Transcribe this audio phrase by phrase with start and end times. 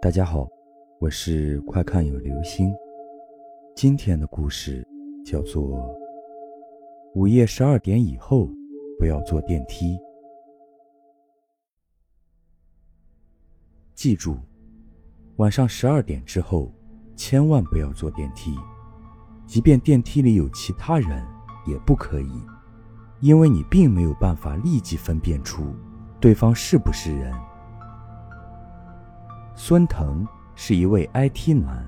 [0.00, 0.48] 大家好，
[1.00, 2.72] 我是快看有流星。
[3.74, 4.86] 今天的故事
[5.26, 5.92] 叫做
[7.16, 8.48] 午夜十二点以后
[8.96, 9.98] 不要坐电梯。
[13.92, 14.36] 记住，
[15.38, 16.72] 晚上十二点之后
[17.16, 18.54] 千万不要坐电梯，
[19.48, 21.26] 即便电梯里有其他人
[21.66, 22.40] 也不可以，
[23.18, 25.74] 因为你并没有办法立即分辨出
[26.20, 27.34] 对方是不是人。
[29.60, 31.84] 孙腾是一位 IT 男，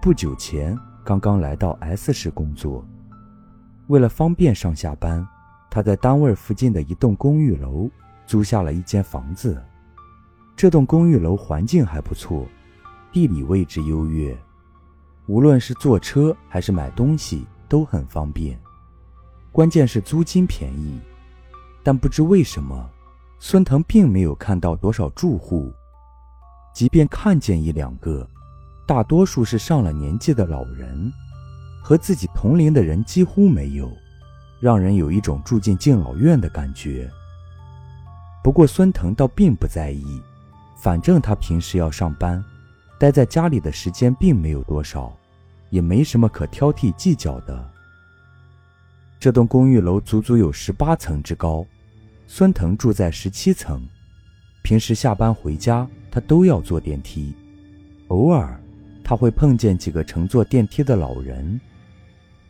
[0.00, 2.82] 不久前刚刚来到 S 市工作。
[3.88, 5.24] 为了方便上下班，
[5.70, 7.90] 他在单位附近的一栋公寓楼
[8.26, 9.62] 租下了一间房子。
[10.56, 12.46] 这栋公寓楼环境还不错，
[13.12, 14.34] 地理位置优越，
[15.26, 18.58] 无论是坐车还是买东西都很方便。
[19.52, 20.98] 关键是租金便宜，
[21.82, 22.88] 但不知为什么，
[23.38, 25.70] 孙腾并没有看到多少住户。
[26.72, 28.26] 即便看见一两个，
[28.86, 31.12] 大多数是上了年纪的老人，
[31.82, 33.90] 和自己同龄的人几乎没有，
[34.60, 37.10] 让人有一种住进敬老院的感觉。
[38.42, 40.20] 不过孙腾倒并不在意，
[40.76, 42.42] 反正他平时要上班，
[42.98, 45.16] 待在家里的时间并没有多少，
[45.70, 47.70] 也没什么可挑剔计较的。
[49.20, 51.64] 这栋公寓楼足足有十八层之高，
[52.26, 53.80] 孙腾住在十七层，
[54.62, 55.86] 平时下班回家。
[56.14, 57.32] 他都要坐电梯，
[58.08, 58.60] 偶尔
[59.02, 61.58] 他会碰见几个乘坐电梯的老人，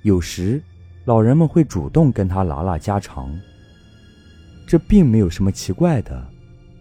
[0.02, 0.60] 有时
[1.04, 3.32] 老人们会主动跟他拉拉家常。
[4.66, 6.28] 这并没有什么奇怪的，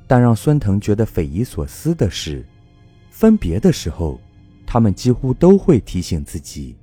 [0.07, 2.43] 但让孙腾觉得匪夷所思的是，
[3.11, 4.19] 分别的时候，
[4.65, 6.75] 他们几乎都会提醒自己，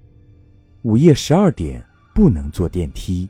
[0.83, 3.28] 午夜十二点不能坐电梯。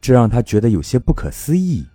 [0.00, 1.86] 这让他觉得有些不可思议，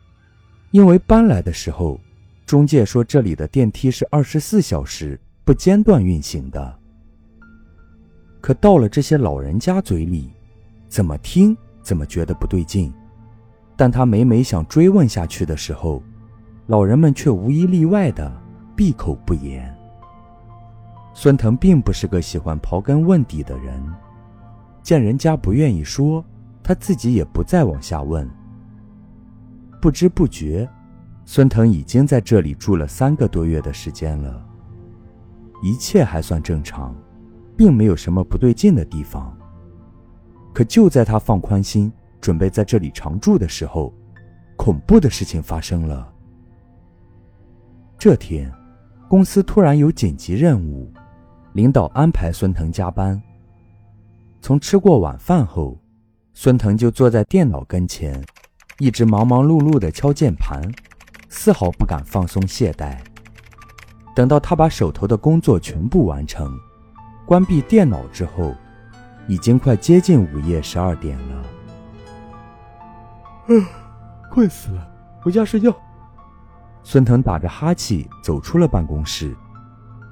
[0.76, 1.98] 因为搬来的时候。
[2.45, 6.78] 中介说这里的电梯是二十四小时不间断运行的，
[8.40, 10.30] 可到了这些老人家嘴里，
[10.88, 12.94] 怎么听怎么觉得不对劲。
[13.76, 16.04] 但他每每想追问下去的时候，
[16.67, 18.32] 老人们却无一例外的
[18.76, 19.76] 闭口不言。
[21.16, 23.82] 孙腾并不是个喜欢刨根问底的人，
[24.83, 26.23] 见人家不愿意说，
[26.61, 28.30] 他自己也不再往下问。
[29.86, 30.68] 不知不觉。
[31.26, 34.44] 孙腾已经在这里住了三个多月的时间了，
[35.62, 36.96] 一切还算正常，
[37.56, 39.38] 并没有什么不对劲的地方。
[40.56, 43.94] 可就在他放宽心，准备在这里常住的时候，
[44.58, 46.12] 恐怖的事情发生了。
[47.96, 48.52] 这天，
[49.08, 50.92] 公司突然有紧急任务，
[51.54, 53.22] 领导安排孙腾加班。
[54.42, 55.80] 从吃过晚饭后，
[56.34, 58.20] 孙腾就坐在电脑跟前，
[58.80, 60.61] 一直忙忙碌碌地敲键盘。
[61.27, 62.97] 丝毫不敢放松懈怠。
[64.15, 66.58] 等到他把手头的工作全部完成，
[67.25, 68.55] 关闭电脑之后，
[69.27, 71.43] 已经快接近午夜十二点了。
[73.47, 73.67] 啊，
[74.31, 74.87] 困死了，
[75.21, 75.75] 回家睡觉。
[76.83, 79.36] 孙腾打着哈气走出了办公室。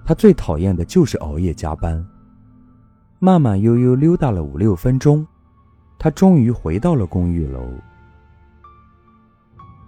[0.06, 2.06] 他最讨厌的就是熬夜加班。
[3.20, 5.26] 慢慢悠悠溜达了五六分钟，
[5.98, 7.66] 他终于回到了公寓楼。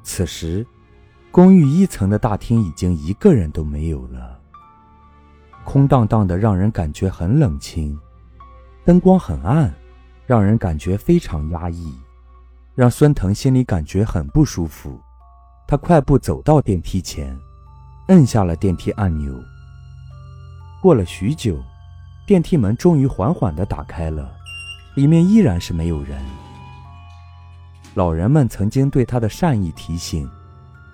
[0.06, 0.66] 此时。
[1.32, 4.40] 公寓一层的大厅已经一个人都没有了，
[5.66, 8.00] 空荡荡的，让人感觉很冷清，
[8.86, 9.74] 灯光很暗，
[10.26, 11.94] 让人感觉非常压抑，
[12.74, 14.98] 让孙腾心里感觉很不舒服。
[15.68, 17.38] 他快步走到电梯前，
[18.08, 19.38] 摁下了电梯按钮。
[20.82, 21.62] 过了许久，
[22.26, 24.32] 电梯门终于缓缓地打开了，
[24.96, 26.18] 里面依然是没有人。
[27.96, 30.30] 老人们曾经对他的善意提醒。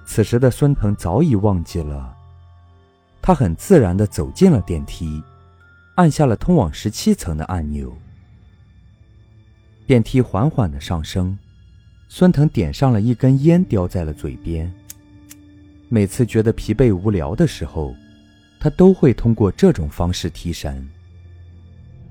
[0.06, 2.16] 此时的孙腾早已忘记了，
[3.22, 5.22] 他很自然地走进了电梯，
[5.95, 7.91] 按下了通往十七层的按钮。
[9.88, 11.38] 电梯缓缓地上升，
[12.07, 14.72] 孙腾点上了一根烟，叼在了嘴边。
[15.90, 17.96] 每次觉得疲惫无聊的时候，
[18.59, 20.87] 他都会通过这种方式提神。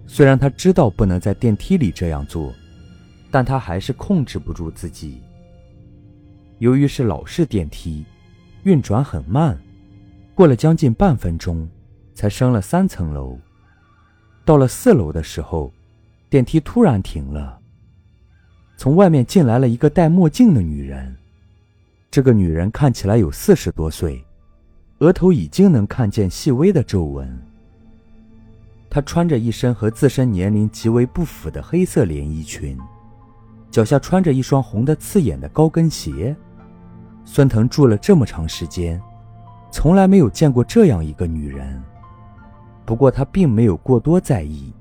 [0.07, 2.53] 虽然他知道不能在电梯里这样做，
[3.31, 5.23] 但他还是控制不住自己。
[6.59, 8.05] 由于是老式电梯，
[8.65, 9.59] 运转很慢，
[10.35, 11.69] 过了将近半分钟，
[12.15, 13.39] 才升了三层楼。
[14.45, 15.73] 到了四楼的时候，
[16.29, 17.59] 电梯突然停了。
[18.77, 21.17] 从外面进来了一个戴墨镜的女人。
[22.11, 24.25] 这个女人看起来有四十多岁，
[24.99, 27.41] 额头已经能看见细微的皱纹。
[28.89, 32.77] 她穿着一身和自身年龄极为不符的黑色连衣裙，
[33.71, 36.35] 脚下穿着一双红的刺眼的高跟鞋。
[37.25, 39.01] 孙腾住了这么长时间，
[39.71, 41.81] 从来没有见过这样一个女人。
[42.85, 44.73] 不过他并没有过多在意，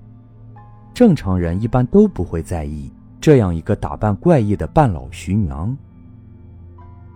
[0.93, 2.91] 正常人一般都不会在意
[3.21, 5.77] 这样一个打扮怪异的半老徐娘。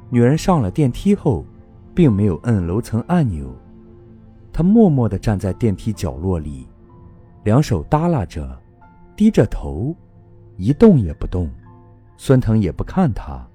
[0.09, 1.43] 女人上了电梯后，
[1.95, 3.47] 并没有摁楼层按钮，
[4.51, 6.67] 她默默地站在电梯角落里，
[7.43, 8.55] 两手耷拉着，
[9.15, 9.95] 低着头，
[10.57, 11.49] 一动也不动。
[12.17, 13.45] 孙腾也不看她，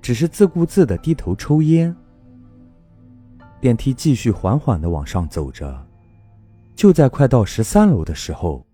[0.00, 1.94] 只是自顾自地低头抽烟。
[3.60, 5.86] 电梯继续缓缓地往上走着。
[6.76, 8.66] 就在快到十三楼的时候，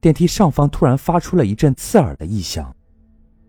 [0.00, 2.74] 电梯上方突然发出了一阵刺耳的异响，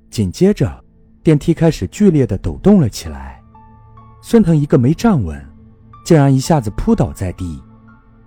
[0.10, 0.84] 紧接着，
[1.24, 3.42] 电梯开始剧烈的抖动了起来。
[4.22, 5.40] 孙腾一个没站稳，
[6.04, 7.62] 竟然一下子扑倒在地，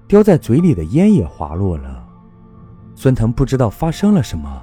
[0.07, 2.07] 叼在嘴里的烟也滑落了。
[2.95, 4.63] 孙腾不知道发生了什么，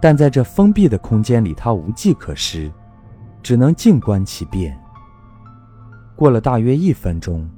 [0.00, 2.72] 但在这封闭的空间里，他无计可施，
[3.42, 4.80] 只能静观其变。
[6.16, 7.48] 过了大约一分钟，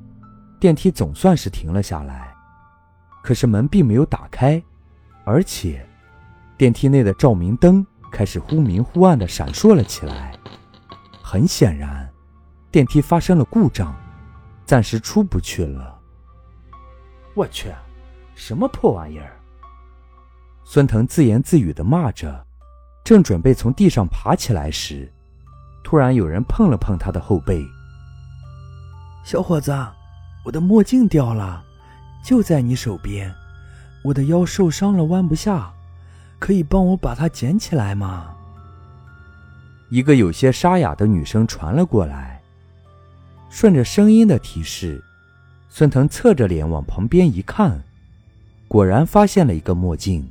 [0.59, 2.35] 电梯总算是停了下来。
[3.23, 4.61] 可是门并没有打开，
[5.25, 5.87] 而且
[6.57, 10.33] 电梯内的照明灯开始忽明忽暗的闪烁了起来。
[11.23, 12.11] 很显然，
[12.73, 13.95] 电梯发生了故障，
[14.65, 16.01] 暂时出不去了。
[17.35, 17.73] 我去，
[18.35, 19.37] 什么破玩意儿！
[20.65, 22.47] 孙腾自言自语的骂着，
[23.05, 25.11] 正准备从地上爬起来时，
[25.83, 27.65] 突然有人碰了碰他的后背。
[29.25, 29.73] 小伙子，
[30.45, 31.63] 我的墨镜掉了。
[32.25, 33.35] 就在你手边，
[34.05, 35.73] 我的腰受伤了，弯不下，
[36.39, 38.33] 可以帮我把它捡起来吗？
[39.91, 42.41] 一个有些沙哑的女声传了过来。
[43.51, 45.03] 顺着声音的提示，
[45.69, 47.83] 孙腾侧着脸往旁边一看，
[48.69, 50.27] 果然发现了一个墨镜。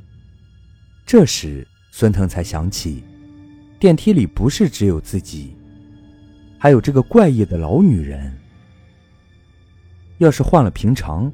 [1.12, 3.04] 这时，孙腾才想起，
[3.78, 5.58] 电梯里不是只有自己，
[6.58, 8.32] 还有这个怪异的老女人。
[10.20, 11.30] 要是换了平常，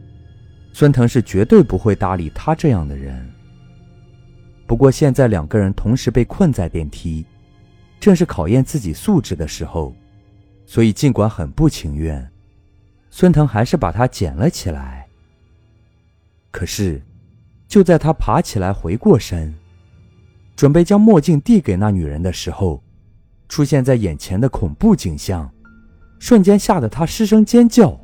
[0.74, 3.32] 孙腾是绝对不会搭理他这样的人。
[4.66, 7.24] 不过现在两个人同时被困在电梯，
[8.00, 9.96] 正是考验自己素质的时候，
[10.66, 12.28] 所以尽管很不情愿，
[13.12, 15.08] 孙腾还是把他捡了起来。
[16.50, 17.00] 可是，
[17.68, 19.54] 就在他爬起来回过身，
[20.58, 22.84] 准备将墨镜递给那女人的时候，
[23.48, 25.48] 出现在眼前的恐怖景象，
[26.18, 27.96] 瞬间吓得他失声尖叫。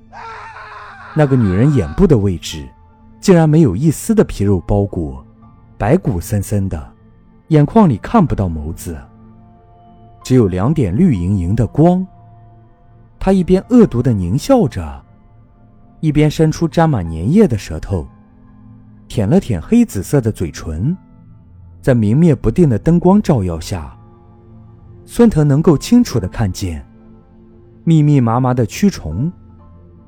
[1.16, 2.70] 那个女人眼部的位置，
[3.20, 5.26] 竟然没有一丝的皮肉包裹，
[5.80, 6.94] 白骨森森的，
[7.48, 8.96] 眼眶里看不到眸子，
[10.24, 12.06] 只有两点绿莹莹的光。
[13.20, 15.04] 她一边恶毒的狞笑着，
[16.02, 18.08] 一边伸出沾满粘液的舌头，
[19.08, 20.96] 舔了舔黑紫色的嘴唇。
[21.84, 23.94] 在明灭不定的灯光照耀下，
[25.04, 26.82] 孙腾能够清楚的看见
[27.84, 29.30] 密密麻麻的蛆虫。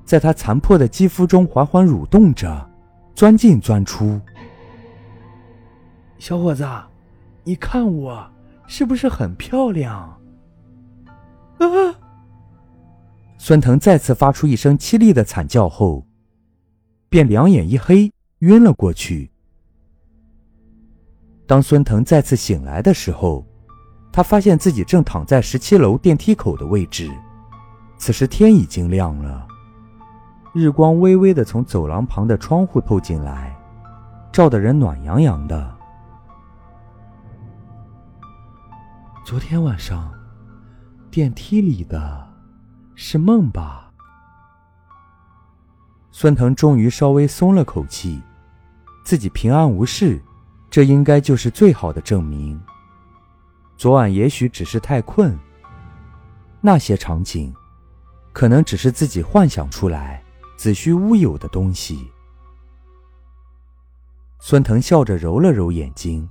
[0.05, 2.65] 在他残破的肌肤中缓缓蠕动着，
[3.13, 4.21] 钻进钻出。
[6.17, 6.65] 小伙子，
[7.43, 8.25] 你看我
[8.67, 10.17] 是不是很漂亮？
[11.57, 11.67] 啊！
[13.37, 16.07] 孙腾再次发出一声凄厉的惨叫后，
[17.09, 19.29] 便两眼一黑，晕了过去。
[21.47, 23.45] 当孙腾再次醒来的时候，
[24.11, 27.11] 他发现自己正躺在十七楼电梯口的位置。
[27.97, 29.47] 此时天已经亮了。
[30.53, 33.55] 日光微微的从走廊旁的窗户透进来，
[34.31, 35.75] 照得人暖洋洋的。
[39.25, 40.13] 昨天晚上，
[41.11, 42.27] 电梯里的，
[42.95, 43.91] 是梦吧？
[46.11, 48.21] 孙腾终于稍微松了口气，
[49.03, 50.21] 自己平安无事，
[50.75, 52.61] 这应该就是最好的证明。
[53.77, 55.33] 昨晚也许只是太困，
[56.59, 57.55] 那些场景，
[58.33, 60.21] 可能只是自己幻想出来。
[60.57, 62.11] 子虚乌有的东西。
[64.41, 66.27] 孙腾笑着揉了揉眼睛，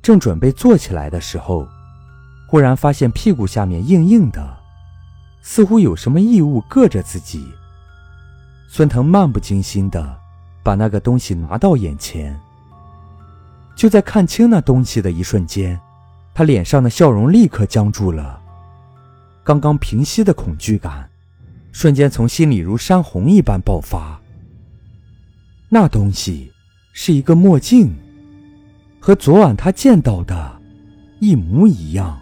[0.00, 1.68] 正准备坐起来的时候，
[2.48, 4.56] 忽然发现屁股下面硬硬的，
[5.42, 7.46] 似乎有什么异物硌着自己。
[8.68, 10.18] 孙腾漫不经心的
[10.62, 12.40] 把那个东西拿到眼前。
[13.74, 15.80] 就在看清那东西的一瞬间，
[16.34, 18.40] 他脸上的笑容立刻僵住了，
[19.42, 21.08] 刚刚平息的恐惧感。
[21.72, 24.20] 瞬间从心里如山洪一般爆发。
[25.68, 26.52] 那东西
[26.92, 27.94] 是一个墨镜，
[28.98, 30.60] 和昨晚他见到的
[31.20, 32.20] 一模一样。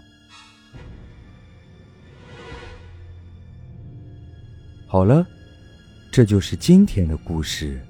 [4.85, 5.25] 好了，
[6.11, 7.83] 这就是今天的故事。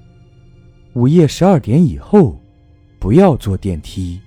[0.94, 2.39] 午夜十二点以后，
[3.00, 4.20] 不要坐电梯。